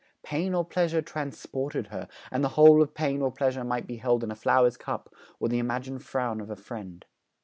Pain 0.23 0.55
or 0.55 0.65
pleasure 0.65 1.03
transported 1.03 1.85
her, 1.89 2.07
and 2.31 2.43
the 2.43 2.49
whole 2.57 2.81
of 2.81 2.95
pain 2.95 3.21
or 3.21 3.31
pleasure 3.31 3.63
might 3.63 3.85
be 3.85 3.97
held 3.97 4.23
in 4.23 4.31
a 4.31 4.35
flower's 4.35 4.75
cup 4.75 5.13
or 5.39 5.47
the 5.47 5.59
imagined 5.59 6.03
frown 6.03 6.41
of 6.41 6.49
a 6.49 6.55
friend. 6.55 7.05